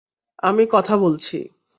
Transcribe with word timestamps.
আমি 0.43 0.63
কথা 0.71 0.95
বলছি। 0.97 1.37